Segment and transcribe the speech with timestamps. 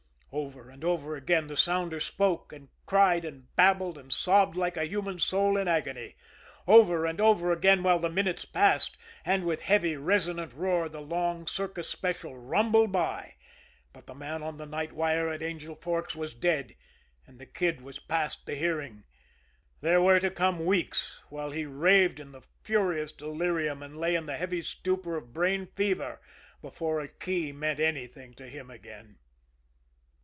[0.33, 4.87] Over and over again the sounder spoke and cried and babbled and sobbed like a
[4.87, 6.15] human soul in agony;
[6.65, 8.95] over and over again while the minutes passed,
[9.25, 13.33] and with heavy, resonant roar the long Circus Special rumbled by
[13.91, 16.75] but the man on the night wire at Angel Forks was dead;
[17.27, 19.03] and the Kid was past the hearing
[19.81, 24.27] there were to come weeks, while he raved in the furious delirium and lay in
[24.27, 26.21] the heavy stupor of brain fever,
[26.61, 29.17] before a key meant anything to him again.